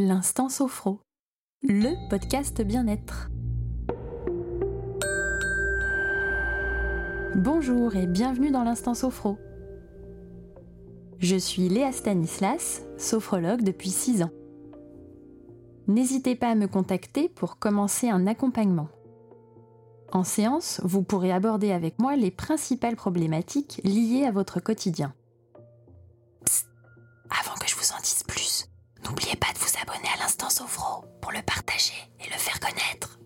L'Instant 0.00 0.48
Sophro, 0.48 1.00
le 1.60 2.08
podcast 2.08 2.62
bien-être. 2.62 3.30
Bonjour 7.34 7.96
et 7.96 8.06
bienvenue 8.06 8.52
dans 8.52 8.62
l'Instant 8.62 8.94
Sophro. 8.94 9.38
Je 11.18 11.34
suis 11.34 11.68
Léa 11.68 11.90
Stanislas, 11.90 12.84
sophrologue 12.96 13.64
depuis 13.64 13.90
6 13.90 14.22
ans. 14.22 14.30
N'hésitez 15.88 16.36
pas 16.36 16.50
à 16.50 16.54
me 16.54 16.68
contacter 16.68 17.28
pour 17.28 17.58
commencer 17.58 18.08
un 18.08 18.28
accompagnement. 18.28 18.90
En 20.12 20.22
séance, 20.22 20.80
vous 20.84 21.02
pourrez 21.02 21.32
aborder 21.32 21.72
avec 21.72 21.98
moi 21.98 22.14
les 22.14 22.30
principales 22.30 22.94
problématiques 22.94 23.80
liées 23.82 24.26
à 24.26 24.30
votre 24.30 24.60
quotidien. 24.60 25.12
Pour 31.20 31.30
le 31.32 31.42
partager 31.46 31.94
et 32.20 32.24
le 32.24 32.36
faire 32.36 32.58
connaître. 32.58 33.20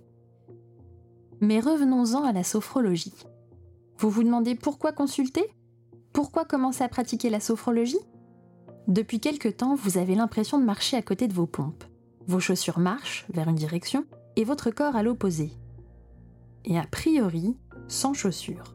Mais 1.41 1.61
revenons-en 1.61 2.25
à 2.25 2.33
la 2.33 2.45
sophrologie. 2.45 3.15
Vous 3.99 4.11
vous 4.11 4.23
demandez 4.23 4.55
pourquoi 4.55 4.93
consulter? 4.93 5.45
Pourquoi 6.13 6.45
commencer 6.45 6.85
à 6.85 6.89
pratiquer 6.89 7.31
la 7.31 7.41
sophrologie? 7.41 8.01
Depuis 8.87 9.19
quelque 9.19 9.49
temps, 9.49 9.75
vous 9.75 9.97
avez 9.97 10.15
l'impression 10.15 10.59
de 10.59 10.65
marcher 10.65 10.97
à 10.97 11.03
côté 11.03 11.27
de 11.27 11.33
vos 11.33 11.47
pompes. 11.47 11.85
Vos 12.27 12.41
chaussures 12.41 12.79
marchent 12.79 13.25
vers 13.33 13.49
une 13.49 13.57
direction 13.57 14.05
et 14.37 14.45
votre 14.45 14.71
corps 14.71 14.97
à 14.97 15.03
l'opposé. 15.03 15.53
Et 16.65 16.79
a 16.79 16.85
priori, 16.85 17.57
sans 17.89 18.13
chaussures. 18.13 18.75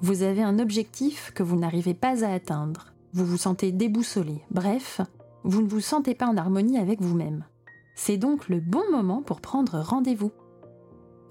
Vous 0.00 0.22
avez 0.22 0.42
un 0.42 0.58
objectif 0.58 1.30
que 1.34 1.42
vous 1.42 1.56
n'arrivez 1.56 1.94
pas 1.94 2.24
à 2.24 2.32
atteindre. 2.32 2.94
Vous 3.12 3.26
vous 3.26 3.36
sentez 3.36 3.70
déboussolé. 3.70 4.42
Bref, 4.50 5.00
vous 5.44 5.62
ne 5.62 5.68
vous 5.68 5.80
sentez 5.80 6.14
pas 6.14 6.26
en 6.26 6.38
harmonie 6.38 6.78
avec 6.78 7.00
vous-même. 7.02 7.44
C'est 7.94 8.16
donc 8.16 8.48
le 8.48 8.60
bon 8.60 8.82
moment 8.90 9.22
pour 9.22 9.40
prendre 9.40 9.78
rendez-vous. 9.78 10.32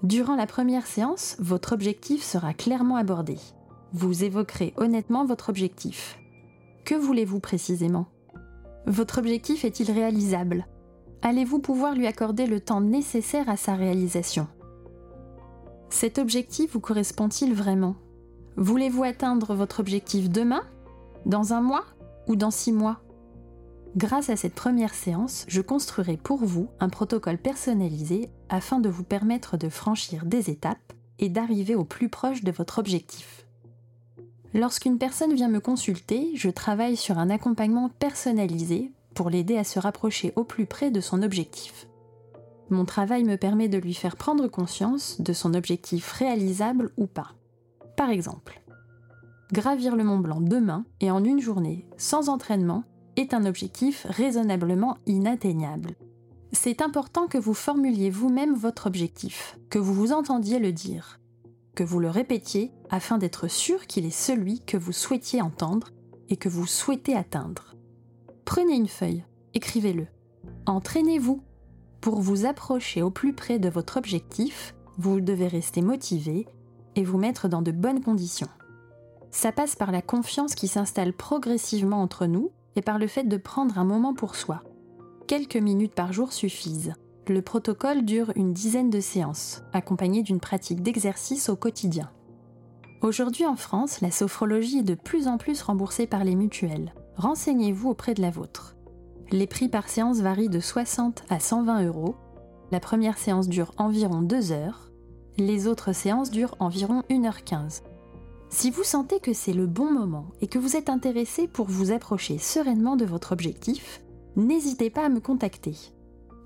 Durant 0.02 0.36
la 0.36 0.46
première 0.46 0.86
séance, 0.86 1.36
votre 1.40 1.72
objectif 1.72 2.22
sera 2.22 2.54
clairement 2.54 2.96
abordé. 2.96 3.36
Vous 3.92 4.24
évoquerez 4.24 4.72
honnêtement 4.76 5.24
votre 5.24 5.50
objectif. 5.50 6.18
Que 6.84 6.94
voulez-vous 6.94 7.40
précisément? 7.40 8.06
Votre 8.86 9.18
objectif 9.18 9.64
est-il 9.64 9.90
réalisable? 9.90 10.66
Allez-vous 11.22 11.58
pouvoir 11.58 11.94
lui 11.94 12.06
accorder 12.06 12.46
le 12.46 12.60
temps 12.60 12.82
nécessaire 12.82 13.48
à 13.48 13.56
sa 13.56 13.74
réalisation? 13.74 14.46
Cet 15.88 16.18
objectif 16.18 16.74
vous 16.74 16.80
correspond-il 16.80 17.54
vraiment? 17.54 17.96
Voulez-vous 18.56 19.04
atteindre 19.04 19.54
votre 19.54 19.80
objectif 19.80 20.30
demain 20.30 20.62
Dans 21.26 21.52
un 21.52 21.60
mois 21.60 21.84
Ou 22.28 22.36
dans 22.36 22.50
six 22.50 22.72
mois? 22.72 23.03
Grâce 23.96 24.28
à 24.28 24.34
cette 24.34 24.56
première 24.56 24.92
séance, 24.92 25.44
je 25.46 25.60
construirai 25.60 26.16
pour 26.16 26.44
vous 26.44 26.68
un 26.80 26.88
protocole 26.88 27.38
personnalisé 27.38 28.28
afin 28.48 28.80
de 28.80 28.88
vous 28.88 29.04
permettre 29.04 29.56
de 29.56 29.68
franchir 29.68 30.24
des 30.24 30.50
étapes 30.50 30.92
et 31.20 31.28
d'arriver 31.28 31.76
au 31.76 31.84
plus 31.84 32.08
proche 32.08 32.42
de 32.42 32.50
votre 32.50 32.80
objectif. 32.80 33.46
Lorsqu'une 34.52 34.98
personne 34.98 35.34
vient 35.34 35.48
me 35.48 35.60
consulter, 35.60 36.32
je 36.34 36.50
travaille 36.50 36.96
sur 36.96 37.18
un 37.18 37.30
accompagnement 37.30 37.88
personnalisé 37.88 38.90
pour 39.14 39.30
l'aider 39.30 39.56
à 39.56 39.64
se 39.64 39.78
rapprocher 39.78 40.32
au 40.34 40.42
plus 40.42 40.66
près 40.66 40.90
de 40.90 41.00
son 41.00 41.22
objectif. 41.22 41.86
Mon 42.70 42.84
travail 42.84 43.22
me 43.22 43.36
permet 43.36 43.68
de 43.68 43.78
lui 43.78 43.94
faire 43.94 44.16
prendre 44.16 44.48
conscience 44.48 45.20
de 45.20 45.32
son 45.32 45.54
objectif 45.54 46.10
réalisable 46.10 46.90
ou 46.96 47.06
pas. 47.06 47.32
Par 47.96 48.10
exemple, 48.10 48.60
gravir 49.52 49.94
le 49.94 50.02
Mont 50.02 50.18
Blanc 50.18 50.40
demain 50.40 50.84
et 51.00 51.12
en 51.12 51.22
une 51.22 51.40
journée, 51.40 51.86
sans 51.96 52.28
entraînement, 52.28 52.82
est 53.16 53.34
un 53.34 53.44
objectif 53.44 54.06
raisonnablement 54.08 54.98
inatteignable. 55.06 55.94
C'est 56.52 56.82
important 56.82 57.26
que 57.26 57.38
vous 57.38 57.54
formuliez 57.54 58.10
vous-même 58.10 58.54
votre 58.54 58.86
objectif, 58.86 59.58
que 59.70 59.78
vous 59.78 59.94
vous 59.94 60.12
entendiez 60.12 60.58
le 60.58 60.72
dire, 60.72 61.20
que 61.74 61.84
vous 61.84 61.98
le 61.98 62.10
répétiez 62.10 62.70
afin 62.90 63.18
d'être 63.18 63.48
sûr 63.48 63.86
qu'il 63.86 64.06
est 64.06 64.10
celui 64.10 64.60
que 64.60 64.76
vous 64.76 64.92
souhaitiez 64.92 65.42
entendre 65.42 65.90
et 66.28 66.36
que 66.36 66.48
vous 66.48 66.66
souhaitez 66.66 67.16
atteindre. 67.16 67.74
Prenez 68.44 68.74
une 68.74 68.88
feuille, 68.88 69.24
écrivez-le. 69.54 70.06
Entraînez-vous. 70.66 71.42
Pour 72.00 72.20
vous 72.20 72.44
approcher 72.44 73.02
au 73.02 73.10
plus 73.10 73.32
près 73.32 73.58
de 73.58 73.68
votre 73.68 73.96
objectif, 73.96 74.74
vous 74.98 75.20
devez 75.20 75.48
rester 75.48 75.82
motivé 75.82 76.46
et 76.96 77.02
vous 77.02 77.18
mettre 77.18 77.48
dans 77.48 77.62
de 77.62 77.72
bonnes 77.72 78.02
conditions. 78.02 78.48
Ça 79.30 79.50
passe 79.50 79.74
par 79.74 79.90
la 79.90 80.02
confiance 80.02 80.54
qui 80.54 80.68
s'installe 80.68 81.12
progressivement 81.12 82.00
entre 82.00 82.26
nous 82.26 82.52
et 82.76 82.82
par 82.82 82.98
le 82.98 83.06
fait 83.06 83.24
de 83.24 83.36
prendre 83.36 83.78
un 83.78 83.84
moment 83.84 84.14
pour 84.14 84.34
soi. 84.34 84.62
Quelques 85.26 85.56
minutes 85.56 85.94
par 85.94 86.12
jour 86.12 86.32
suffisent. 86.32 86.94
Le 87.28 87.40
protocole 87.40 88.04
dure 88.04 88.32
une 88.36 88.52
dizaine 88.52 88.90
de 88.90 89.00
séances, 89.00 89.62
accompagnées 89.72 90.22
d'une 90.22 90.40
pratique 90.40 90.82
d'exercice 90.82 91.48
au 91.48 91.56
quotidien. 91.56 92.10
Aujourd'hui 93.00 93.46
en 93.46 93.56
France, 93.56 94.00
la 94.00 94.10
sophrologie 94.10 94.78
est 94.78 94.82
de 94.82 94.94
plus 94.94 95.28
en 95.28 95.38
plus 95.38 95.62
remboursée 95.62 96.06
par 96.06 96.24
les 96.24 96.34
mutuelles. 96.34 96.94
Renseignez-vous 97.16 97.90
auprès 97.90 98.14
de 98.14 98.22
la 98.22 98.30
vôtre. 98.30 98.76
Les 99.30 99.46
prix 99.46 99.68
par 99.68 99.88
séance 99.88 100.20
varient 100.20 100.48
de 100.48 100.60
60 100.60 101.24
à 101.30 101.40
120 101.40 101.86
euros. 101.86 102.16
La 102.70 102.80
première 102.80 103.18
séance 103.18 103.48
dure 103.48 103.72
environ 103.78 104.20
2 104.20 104.52
heures. 104.52 104.90
Les 105.38 105.66
autres 105.66 105.92
séances 105.92 106.30
durent 106.30 106.56
environ 106.60 107.02
1h15. 107.10 107.82
Si 108.54 108.70
vous 108.70 108.84
sentez 108.84 109.18
que 109.18 109.32
c'est 109.32 109.52
le 109.52 109.66
bon 109.66 109.90
moment 109.90 110.26
et 110.40 110.46
que 110.46 110.60
vous 110.60 110.76
êtes 110.76 110.88
intéressé 110.88 111.48
pour 111.48 111.66
vous 111.66 111.90
approcher 111.90 112.38
sereinement 112.38 112.94
de 112.94 113.04
votre 113.04 113.32
objectif, 113.32 114.00
n'hésitez 114.36 114.90
pas 114.90 115.04
à 115.04 115.08
me 115.08 115.18
contacter. 115.18 115.74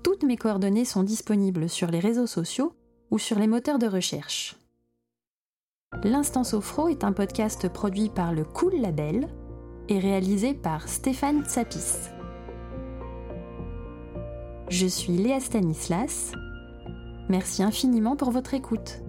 Toutes 0.03 0.23
mes 0.23 0.35
coordonnées 0.35 0.85
sont 0.85 1.03
disponibles 1.03 1.69
sur 1.69 1.91
les 1.91 1.99
réseaux 1.99 2.25
sociaux 2.25 2.73
ou 3.11 3.19
sur 3.19 3.37
les 3.37 3.45
moteurs 3.45 3.77
de 3.77 3.85
recherche. 3.85 4.57
L'Instant 6.03 6.43
Sophro 6.43 6.87
est 6.87 7.03
un 7.03 7.13
podcast 7.13 7.69
produit 7.69 8.09
par 8.09 8.33
le 8.33 8.43
Cool 8.43 8.77
Label 8.77 9.27
et 9.87 9.99
réalisé 9.99 10.55
par 10.55 10.89
Stéphane 10.89 11.45
Tsapis. 11.45 12.09
Je 14.69 14.87
suis 14.87 15.15
Léa 15.15 15.39
Stanislas. 15.39 16.31
Merci 17.29 17.61
infiniment 17.61 18.15
pour 18.15 18.31
votre 18.31 18.55
écoute. 18.55 19.03